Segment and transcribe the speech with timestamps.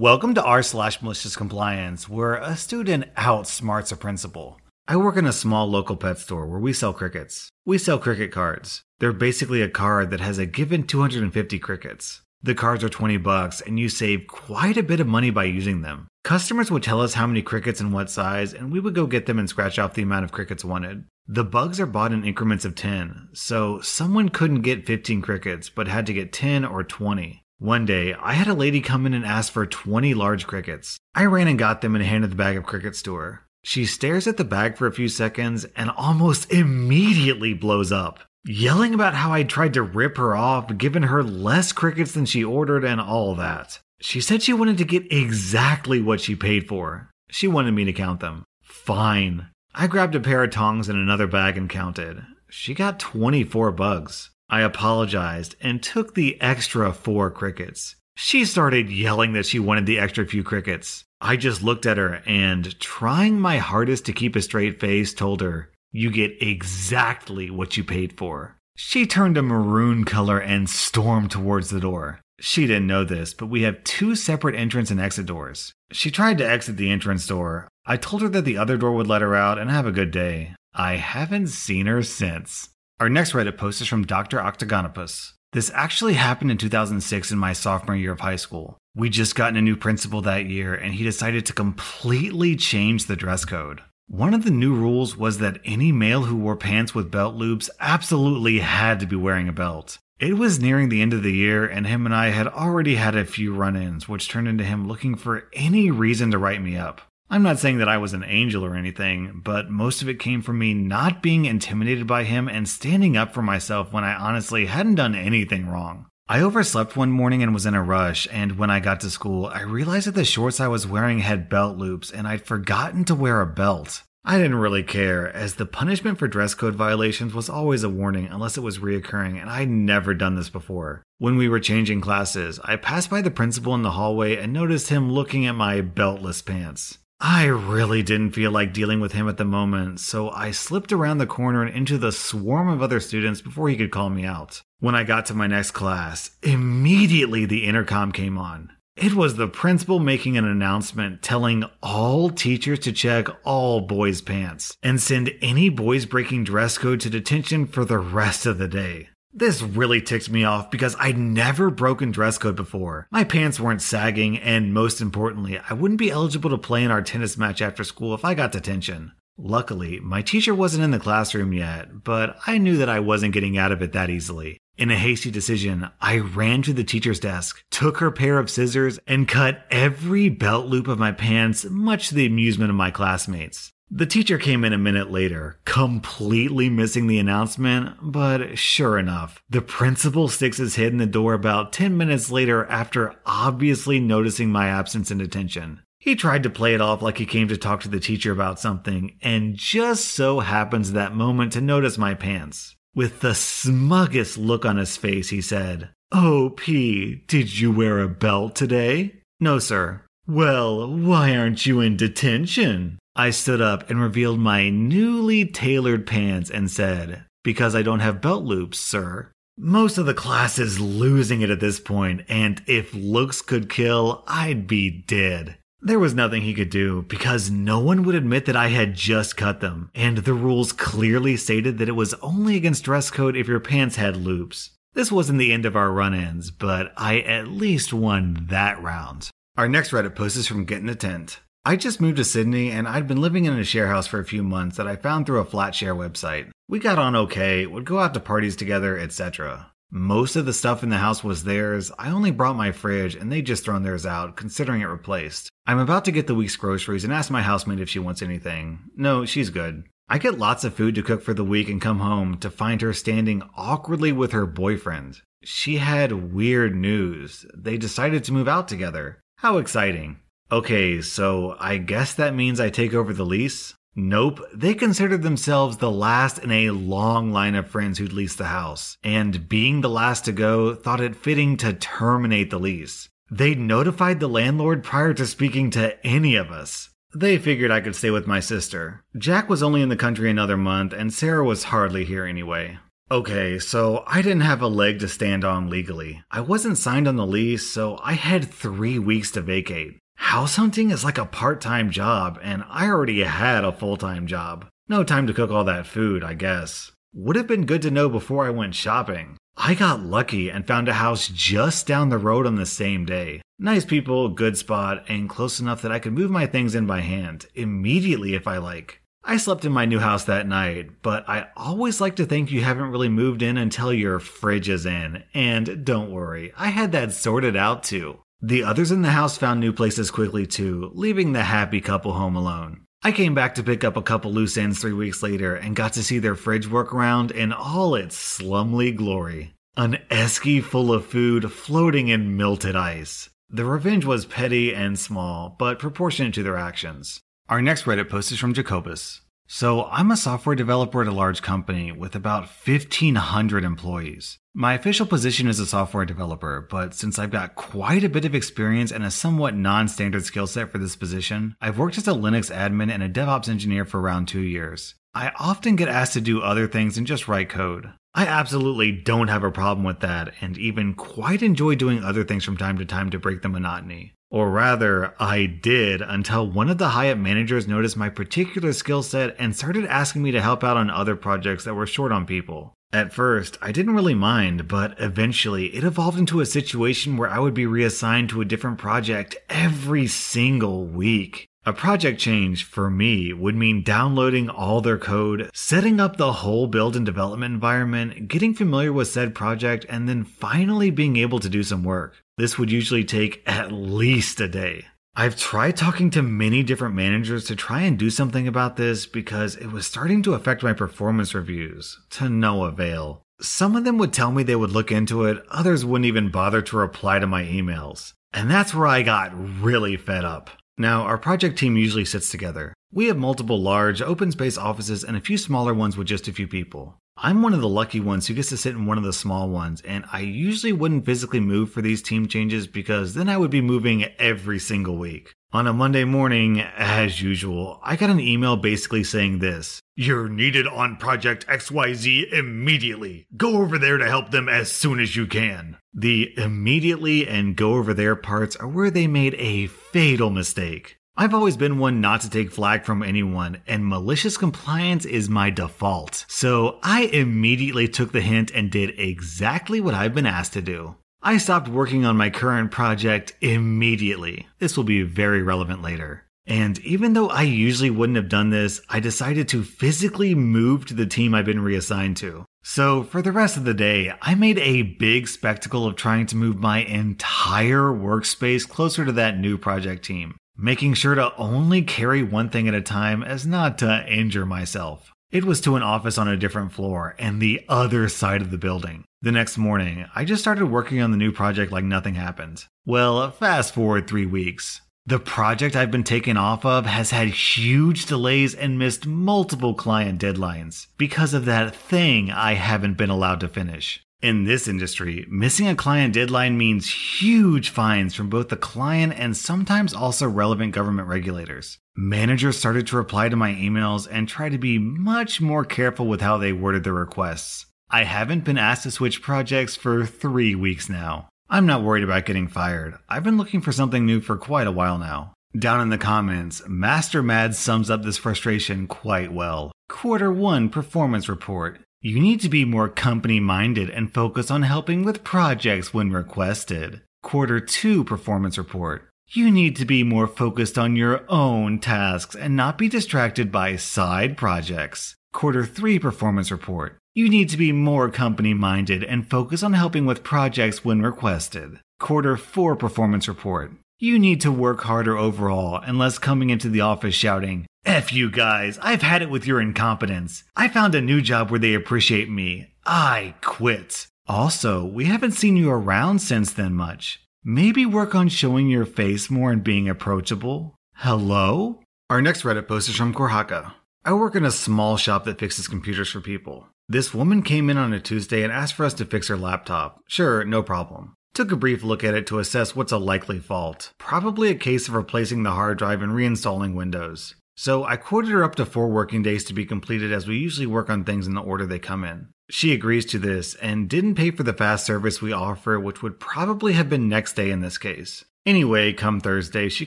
[0.00, 4.58] Welcome to r slash malicious compliance, where a student outsmarts a principal.
[4.88, 7.50] I work in a small local pet store where we sell crickets.
[7.66, 8.82] We sell cricket cards.
[8.98, 12.22] They're basically a card that has a given 250 crickets.
[12.42, 15.82] The cards are 20 bucks and you save quite a bit of money by using
[15.82, 16.08] them.
[16.24, 19.26] Customers would tell us how many crickets and what size, and we would go get
[19.26, 21.04] them and scratch off the amount of crickets wanted.
[21.26, 25.88] The bugs are bought in increments of 10, so someone couldn't get 15 crickets but
[25.88, 27.44] had to get 10 or 20.
[27.60, 30.96] One day, I had a lady come in and ask for 20 large crickets.
[31.14, 33.42] I ran and got them and handed the bag of crickets to her.
[33.62, 38.94] She stares at the bag for a few seconds and almost immediately blows up, yelling
[38.94, 42.82] about how I tried to rip her off, giving her less crickets than she ordered,
[42.82, 43.78] and all that.
[44.00, 47.10] She said she wanted to get exactly what she paid for.
[47.28, 48.44] She wanted me to count them.
[48.62, 49.48] Fine.
[49.74, 52.24] I grabbed a pair of tongs and another bag and counted.
[52.48, 54.30] She got 24 bugs.
[54.50, 57.94] I apologized and took the extra four crickets.
[58.16, 61.04] She started yelling that she wanted the extra few crickets.
[61.20, 65.40] I just looked at her and, trying my hardest to keep a straight face, told
[65.40, 68.56] her, You get exactly what you paid for.
[68.76, 72.20] She turned a maroon color and stormed towards the door.
[72.40, 75.74] She didn't know this, but we have two separate entrance and exit doors.
[75.92, 77.68] She tried to exit the entrance door.
[77.86, 80.10] I told her that the other door would let her out and have a good
[80.10, 80.54] day.
[80.74, 82.69] I haven't seen her since.
[83.00, 84.42] Our next Reddit post is from Dr.
[84.42, 85.32] Octagonopus.
[85.54, 88.76] This actually happened in 2006 in my sophomore year of high school.
[88.94, 93.16] We just gotten a new principal that year, and he decided to completely change the
[93.16, 93.80] dress code.
[94.06, 97.70] One of the new rules was that any male who wore pants with belt loops
[97.80, 99.96] absolutely had to be wearing a belt.
[100.18, 103.16] It was nearing the end of the year, and him and I had already had
[103.16, 106.76] a few run ins, which turned into him looking for any reason to write me
[106.76, 107.00] up.
[107.32, 110.42] I'm not saying that I was an angel or anything, but most of it came
[110.42, 114.66] from me not being intimidated by him and standing up for myself when I honestly
[114.66, 116.06] hadn't done anything wrong.
[116.28, 119.46] I overslept one morning and was in a rush, and when I got to school,
[119.46, 123.14] I realized that the shorts I was wearing had belt loops and I'd forgotten to
[123.14, 124.02] wear a belt.
[124.24, 128.26] I didn't really care, as the punishment for dress code violations was always a warning
[128.26, 131.04] unless it was reoccurring, and I'd never done this before.
[131.18, 134.88] When we were changing classes, I passed by the principal in the hallway and noticed
[134.88, 136.98] him looking at my beltless pants.
[137.22, 141.18] I really didn't feel like dealing with him at the moment, so I slipped around
[141.18, 144.62] the corner and into the swarm of other students before he could call me out.
[144.78, 148.72] When I got to my next class, immediately the intercom came on.
[148.96, 154.76] It was the principal making an announcement telling all teachers to check all boys' pants
[154.82, 159.08] and send any boys breaking dress code to detention for the rest of the day.
[159.32, 163.06] This really ticked me off because I'd never broken dress code before.
[163.12, 167.00] My pants weren't sagging, and most importantly, I wouldn't be eligible to play in our
[167.00, 169.12] tennis match after school if I got detention.
[169.38, 173.56] Luckily, my teacher wasn't in the classroom yet, but I knew that I wasn't getting
[173.56, 174.58] out of it that easily.
[174.76, 178.98] In a hasty decision, I ran to the teacher's desk, took her pair of scissors,
[179.06, 183.72] and cut every belt loop of my pants, much to the amusement of my classmates.
[183.92, 189.60] The teacher came in a minute later, completely missing the announcement, but sure enough, the
[189.60, 194.68] principal sticks his head in the door about 10 minutes later after obviously noticing my
[194.68, 195.80] absence in detention.
[195.98, 198.60] He tried to play it off like he came to talk to the teacher about
[198.60, 202.76] something, and just so happens that moment to notice my pants.
[202.94, 208.08] With the smuggest look on his face, he said, Oh, P, did you wear a
[208.08, 209.16] belt today?
[209.40, 210.02] No, sir.
[210.28, 212.98] Well, why aren't you in detention?
[213.16, 218.20] I stood up and revealed my newly tailored pants and said, Because I don't have
[218.20, 219.32] belt loops, sir.
[219.58, 224.24] Most of the class is losing it at this point, and if looks could kill,
[224.26, 225.58] I'd be dead.
[225.82, 229.36] There was nothing he could do because no one would admit that I had just
[229.36, 233.48] cut them, and the rules clearly stated that it was only against dress code if
[233.48, 234.70] your pants had loops.
[234.92, 239.30] This wasn't the end of our run ins, but I at least won that round.
[239.56, 241.40] Our next Reddit post is from Getting a Tent.
[241.62, 244.24] I just moved to Sydney and I'd been living in a share house for a
[244.24, 246.50] few months that I found through a flat share website.
[246.68, 249.70] We got on okay, would go out to parties together, etc.
[249.90, 251.92] Most of the stuff in the house was theirs.
[251.98, 255.50] I only brought my fridge and they'd just thrown theirs out, considering it replaced.
[255.66, 258.78] I'm about to get the week's groceries and ask my housemate if she wants anything.
[258.96, 259.84] No, she's good.
[260.08, 262.80] I get lots of food to cook for the week and come home to find
[262.80, 265.20] her standing awkwardly with her boyfriend.
[265.44, 267.44] She had weird news.
[267.54, 269.20] They decided to move out together.
[269.36, 270.20] How exciting.
[270.52, 273.74] Okay, so I guess that means I take over the lease?
[273.94, 278.46] Nope, they considered themselves the last in a long line of friends who'd leased the
[278.46, 283.08] house, and being the last to go, thought it fitting to terminate the lease.
[283.30, 286.90] They'd notified the landlord prior to speaking to any of us.
[287.14, 289.04] They figured I could stay with my sister.
[289.16, 292.78] Jack was only in the country another month, and Sarah was hardly here anyway.
[293.10, 296.22] Okay, so I didn't have a leg to stand on legally.
[296.30, 299.98] I wasn't signed on the lease, so I had three weeks to vacate.
[300.30, 304.28] House hunting is like a part time job, and I already had a full time
[304.28, 304.64] job.
[304.88, 306.92] No time to cook all that food, I guess.
[307.12, 309.38] Would have been good to know before I went shopping.
[309.56, 313.42] I got lucky and found a house just down the road on the same day.
[313.58, 317.00] Nice people, good spot, and close enough that I could move my things in by
[317.00, 319.00] hand immediately if I like.
[319.24, 322.60] I slept in my new house that night, but I always like to think you
[322.60, 325.24] haven't really moved in until your fridge is in.
[325.34, 328.20] And don't worry, I had that sorted out too.
[328.42, 332.36] The others in the house found new places quickly too, leaving the happy couple home
[332.36, 332.86] alone.
[333.02, 335.92] I came back to pick up a couple loose ends three weeks later and got
[335.94, 339.54] to see their fridge work around in all its slumly glory.
[339.76, 343.30] An esky full of food floating in melted ice.
[343.50, 347.20] The revenge was petty and small, but proportionate to their actions.
[347.48, 349.22] Our next Reddit post is from Jacobus.
[349.52, 354.38] So, I'm a software developer at a large company with about 1,500 employees.
[354.54, 358.32] My official position is a software developer, but since I've got quite a bit of
[358.32, 362.12] experience and a somewhat non standard skill set for this position, I've worked as a
[362.12, 364.94] Linux admin and a DevOps engineer for around two years.
[365.16, 367.90] I often get asked to do other things than just write code.
[368.14, 372.44] I absolutely don't have a problem with that, and even quite enjoy doing other things
[372.44, 374.14] from time to time to break the monotony.
[374.30, 379.34] Or rather, I did until one of the Hyatt managers noticed my particular skill set
[379.40, 382.74] and started asking me to help out on other projects that were short on people.
[382.92, 387.40] At first, I didn't really mind, but eventually it evolved into a situation where I
[387.40, 391.48] would be reassigned to a different project every single week.
[391.66, 396.66] A project change, for me, would mean downloading all their code, setting up the whole
[396.66, 401.50] build and development environment, getting familiar with said project, and then finally being able to
[401.50, 402.14] do some work.
[402.40, 404.86] This would usually take at least a day.
[405.14, 409.56] I've tried talking to many different managers to try and do something about this because
[409.56, 413.20] it was starting to affect my performance reviews, to no avail.
[413.42, 416.62] Some of them would tell me they would look into it, others wouldn't even bother
[416.62, 418.14] to reply to my emails.
[418.32, 420.48] And that's where I got really fed up.
[420.78, 422.72] Now, our project team usually sits together.
[422.90, 426.32] We have multiple large, open space offices and a few smaller ones with just a
[426.32, 426.96] few people.
[427.22, 429.50] I'm one of the lucky ones who gets to sit in one of the small
[429.50, 433.50] ones, and I usually wouldn't physically move for these team changes because then I would
[433.50, 435.34] be moving every single week.
[435.52, 440.66] On a Monday morning, as usual, I got an email basically saying this You're needed
[440.66, 443.26] on Project XYZ immediately.
[443.36, 445.76] Go over there to help them as soon as you can.
[445.92, 450.96] The immediately and go over there parts are where they made a fatal mistake.
[451.20, 455.50] I've always been one not to take flag from anyone, and malicious compliance is my
[455.50, 456.24] default.
[456.28, 460.96] So I immediately took the hint and did exactly what I've been asked to do.
[461.22, 464.48] I stopped working on my current project immediately.
[464.60, 466.24] This will be very relevant later.
[466.46, 470.94] And even though I usually wouldn't have done this, I decided to physically move to
[470.94, 472.46] the team I've been reassigned to.
[472.62, 476.36] So, for the rest of the day, I made a big spectacle of trying to
[476.36, 482.22] move my entire workspace closer to that new project team making sure to only carry
[482.22, 485.12] one thing at a time as not to injure myself.
[485.30, 488.58] It was to an office on a different floor and the other side of the
[488.58, 489.04] building.
[489.22, 492.64] The next morning, I just started working on the new project like nothing happened.
[492.84, 494.80] Well, fast forward three weeks.
[495.06, 500.20] The project I've been taken off of has had huge delays and missed multiple client
[500.20, 504.02] deadlines because of that thing I haven't been allowed to finish.
[504.22, 509.34] In this industry, missing a client deadline means huge fines from both the client and
[509.34, 511.78] sometimes also relevant government regulators.
[511.96, 516.20] Managers started to reply to my emails and try to be much more careful with
[516.20, 517.64] how they worded their requests.
[517.90, 521.30] I haven't been asked to switch projects for three weeks now.
[521.48, 522.98] I'm not worried about getting fired.
[523.08, 525.32] I've been looking for something new for quite a while now.
[525.58, 529.72] Down in the comments, Master Mad sums up this frustration quite well.
[529.88, 531.80] Quarter 1 Performance Report.
[532.02, 537.02] You need to be more company minded and focus on helping with projects when requested.
[537.22, 539.06] Quarter 2 Performance Report.
[539.28, 543.76] You need to be more focused on your own tasks and not be distracted by
[543.76, 545.14] side projects.
[545.34, 546.96] Quarter 3 Performance Report.
[547.12, 551.80] You need to be more company minded and focus on helping with projects when requested.
[551.98, 553.72] Quarter 4 Performance Report.
[554.02, 558.30] You need to work harder overall and less coming into the office shouting, F you
[558.30, 560.42] guys, I've had it with your incompetence.
[560.56, 562.72] I found a new job where they appreciate me.
[562.86, 564.06] I quit.
[564.26, 567.20] Also, we haven't seen you around since then much.
[567.44, 570.76] Maybe work on showing your face more and being approachable.
[570.94, 571.82] Hello?
[572.08, 573.74] Our next Reddit post is from Korhaka.
[574.02, 576.68] I work in a small shop that fixes computers for people.
[576.88, 580.00] This woman came in on a Tuesday and asked for us to fix her laptop.
[580.08, 581.16] Sure, no problem.
[581.32, 583.92] Took a brief look at it to assess what's a likely fault.
[583.98, 587.36] Probably a case of replacing the hard drive and reinstalling Windows.
[587.56, 590.66] So I quoted her up to four working days to be completed as we usually
[590.66, 592.28] work on things in the order they come in.
[592.50, 596.18] She agrees to this and didn't pay for the fast service we offer, which would
[596.18, 598.24] probably have been next day in this case.
[598.44, 599.86] Anyway, come Thursday, she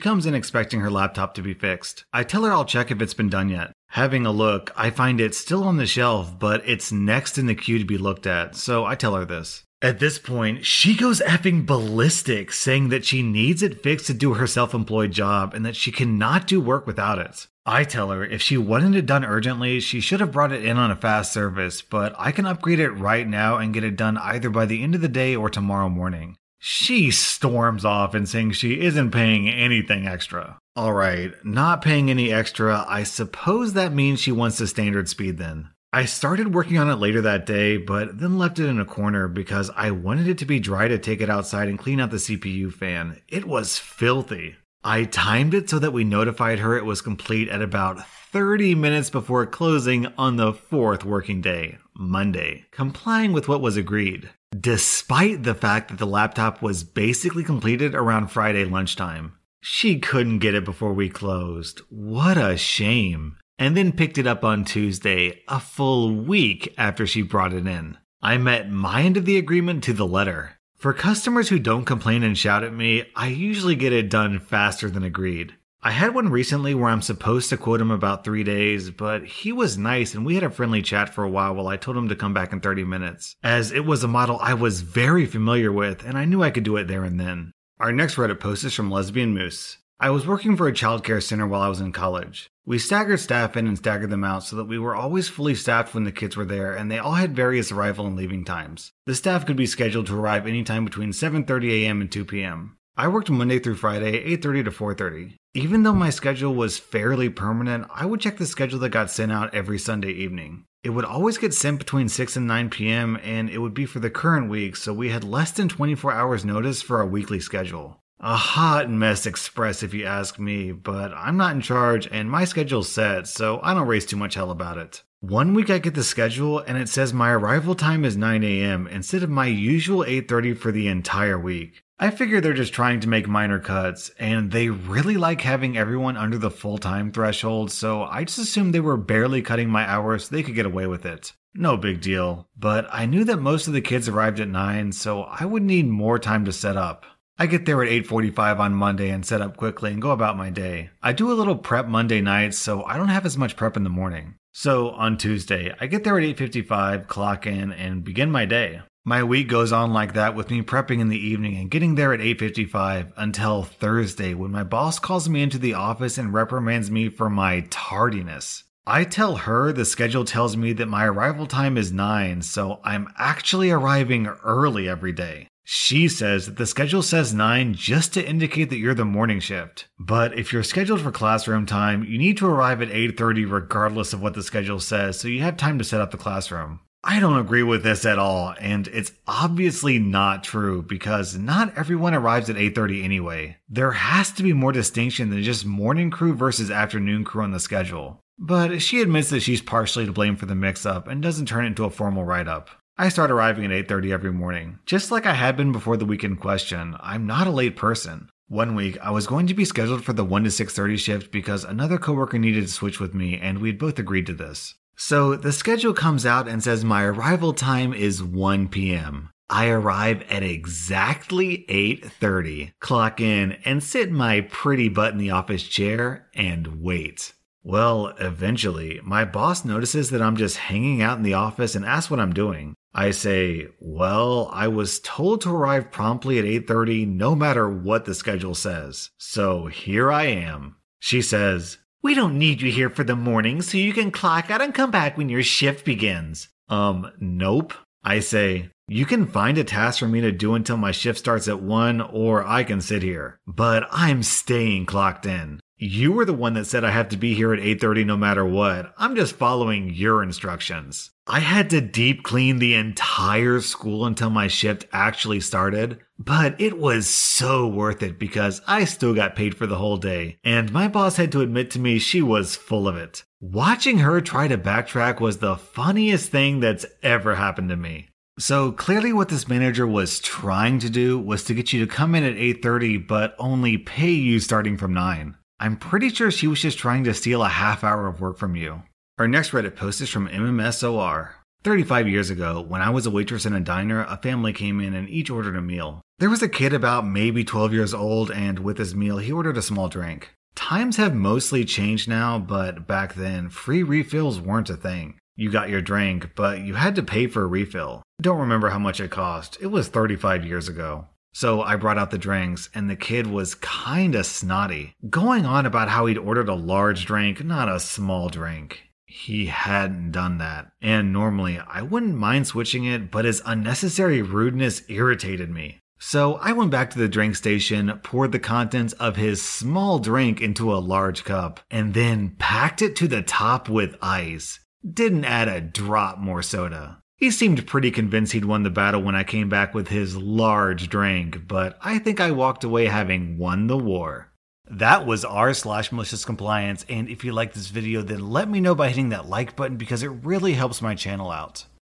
[0.00, 2.04] comes in expecting her laptop to be fixed.
[2.12, 3.72] I tell her I'll check if it's been done yet.
[3.88, 7.54] Having a look, I find it still on the shelf, but it's next in the
[7.54, 9.64] queue to be looked at, so I tell her this.
[9.84, 14.32] At this point, she goes effing ballistic, saying that she needs it fixed to do
[14.32, 17.48] her self employed job and that she cannot do work without it.
[17.66, 20.78] I tell her if she wanted it done urgently, she should have brought it in
[20.78, 24.16] on a fast service, but I can upgrade it right now and get it done
[24.16, 26.38] either by the end of the day or tomorrow morning.
[26.58, 30.56] She storms off and saying she isn't paying anything extra.
[30.78, 35.68] Alright, not paying any extra, I suppose that means she wants the standard speed then.
[35.94, 39.28] I started working on it later that day, but then left it in a corner
[39.28, 42.16] because I wanted it to be dry to take it outside and clean out the
[42.16, 43.20] CPU fan.
[43.28, 44.56] It was filthy.
[44.82, 49.08] I timed it so that we notified her it was complete at about 30 minutes
[49.08, 55.54] before closing on the fourth working day, Monday, complying with what was agreed despite the
[55.54, 59.32] fact that the laptop was basically completed around Friday lunchtime.
[59.60, 61.80] She couldn't get it before we closed.
[61.88, 63.36] What a shame.
[63.58, 67.98] And then picked it up on Tuesday, a full week after she brought it in.
[68.20, 70.58] I met my end of the agreement to the letter.
[70.76, 74.90] For customers who don't complain and shout at me, I usually get it done faster
[74.90, 75.54] than agreed.
[75.86, 79.52] I had one recently where I'm supposed to quote him about three days, but he
[79.52, 82.08] was nice and we had a friendly chat for a while while I told him
[82.08, 85.70] to come back in 30 minutes, as it was a model I was very familiar
[85.70, 87.52] with and I knew I could do it there and then.
[87.78, 89.76] Our next Reddit post is from Lesbian Moose.
[90.04, 92.50] I was working for a childcare center while I was in college.
[92.66, 95.94] We staggered staff in and staggered them out so that we were always fully staffed
[95.94, 98.92] when the kids were there and they all had various arrival and leaving times.
[99.06, 102.02] The staff could be scheduled to arrive anytime between 7:30 a.m.
[102.02, 102.76] and 2 p.m.
[102.98, 105.36] I worked Monday through Friday, 8:30 to 4:30.
[105.54, 109.32] Even though my schedule was fairly permanent, I would check the schedule that got sent
[109.32, 110.66] out every Sunday evening.
[110.82, 114.00] It would always get sent between 6 and 9 p.m., and it would be for
[114.00, 118.03] the current week, so we had less than 24 hours notice for our weekly schedule.
[118.20, 122.44] A hot mess express, if you ask me, but I'm not in charge and my
[122.44, 125.02] schedule's set, so I don't raise too much hell about it.
[125.20, 128.86] One week I get the schedule and it says my arrival time is 9 a.m.
[128.86, 131.82] instead of my usual 8:30 for the entire week.
[131.98, 136.16] I figure they're just trying to make minor cuts, and they really like having everyone
[136.16, 140.24] under the full time threshold, so I just assumed they were barely cutting my hours
[140.24, 141.32] so they could get away with it.
[141.54, 145.22] No big deal, but I knew that most of the kids arrived at 9, so
[145.22, 147.06] I would need more time to set up.
[147.36, 150.50] I get there at 8:45 on Monday and set up quickly and go about my
[150.50, 150.90] day.
[151.02, 153.82] I do a little prep Monday nights, so I don't have as much prep in
[153.82, 154.36] the morning.
[154.52, 158.82] So on Tuesday, I get there at 8:55, clock in and begin my day.
[159.04, 162.12] My week goes on like that with me prepping in the evening and getting there
[162.12, 167.08] at 8:55 until Thursday when my boss calls me into the office and reprimands me
[167.08, 168.62] for my tardiness.
[168.86, 173.08] I tell her the schedule tells me that my arrival time is 9, so I'm
[173.18, 175.48] actually arriving early every day.
[175.64, 179.88] She says that the schedule says 9 just to indicate that you're the morning shift.
[179.98, 184.20] But if you're scheduled for classroom time, you need to arrive at 8:30 regardless of
[184.20, 186.80] what the schedule says so you have time to set up the classroom.
[187.06, 192.14] I don't agree with this at all, and it's obviously not true because not everyone
[192.14, 193.56] arrives at 8:30 anyway.
[193.68, 197.60] There has to be more distinction than just morning crew versus afternoon crew on the
[197.60, 198.20] schedule.
[198.38, 201.68] But she admits that she's partially to blame for the mix-up and doesn't turn it
[201.68, 202.70] into a formal write-up.
[202.96, 206.38] I start arriving at 8:30 every morning, just like I had been before the weekend
[206.38, 206.94] question.
[207.00, 208.28] I'm not a late person.
[208.46, 211.64] One week, I was going to be scheduled for the 1 to 6:30 shift because
[211.64, 214.76] another coworker needed to switch with me and we'd both agreed to this.
[214.94, 219.30] So the schedule comes out and says my arrival time is 1 p.m.
[219.50, 225.64] I arrive at exactly 8:30, clock in and sit my pretty butt in the office
[225.64, 227.32] chair and wait.
[227.64, 232.10] Well, eventually, my boss notices that I'm just hanging out in the office and asks
[232.10, 232.74] what I'm doing.
[232.94, 238.14] I say, "Well, I was told to arrive promptly at 8:30 no matter what the
[238.14, 239.10] schedule says.
[239.18, 243.78] So, here I am." She says, we don't need you here for the morning so
[243.78, 246.50] you can clock out and come back when your shift begins.
[246.68, 247.72] Um, nope.
[248.04, 251.48] I say, you can find a task for me to do until my shift starts
[251.48, 253.40] at 1 or I can sit here.
[253.46, 255.60] But I'm staying clocked in.
[255.76, 258.44] You were the one that said I have to be here at 8:30 no matter
[258.44, 258.94] what.
[258.96, 261.10] I'm just following your instructions.
[261.26, 266.78] I had to deep clean the entire school until my shift actually started, but it
[266.78, 270.86] was so worth it because I still got paid for the whole day, and my
[270.86, 273.24] boss had to admit to me she was full of it.
[273.40, 278.10] Watching her try to backtrack was the funniest thing that's ever happened to me.
[278.38, 282.14] So clearly what this manager was trying to do was to get you to come
[282.14, 285.36] in at 8:30 but only pay you starting from 9.
[285.60, 288.56] I'm pretty sure she was just trying to steal a half hour of work from
[288.56, 288.82] you.
[289.18, 291.30] Our next Reddit post is from MMSOR.
[291.62, 294.92] 35 years ago, when I was a waitress in a diner, a family came in
[294.94, 296.02] and each ordered a meal.
[296.18, 299.56] There was a kid about maybe 12 years old, and with his meal, he ordered
[299.56, 300.30] a small drink.
[300.54, 305.18] Times have mostly changed now, but back then, free refills weren't a thing.
[305.36, 308.02] You got your drink, but you had to pay for a refill.
[308.20, 309.56] Don't remember how much it cost.
[309.60, 311.06] It was 35 years ago.
[311.34, 315.88] So I brought out the drinks, and the kid was kinda snotty, going on about
[315.88, 318.84] how he'd ordered a large drink, not a small drink.
[319.04, 320.70] He hadn't done that.
[320.80, 325.80] And normally I wouldn't mind switching it, but his unnecessary rudeness irritated me.
[325.98, 330.40] So I went back to the drink station, poured the contents of his small drink
[330.40, 334.60] into a large cup, and then packed it to the top with ice.
[334.88, 337.00] Didn't add a drop more soda.
[337.24, 340.90] He seemed pretty convinced he'd won the battle when I came back with his large
[340.90, 344.30] drink, but I think I walked away having won the war.
[344.70, 348.60] That was r slash malicious compliance, and if you like this video, then let me
[348.60, 351.64] know by hitting that like button because it really helps my channel out.